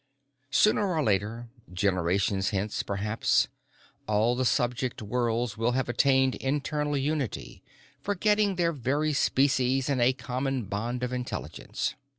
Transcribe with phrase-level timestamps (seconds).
[0.49, 3.47] Sooner or later, generations hence, perhaps,
[4.07, 7.61] all the subject worlds will have attained internal unity,
[8.01, 11.93] forgetting their very species in a common bond of intelligence.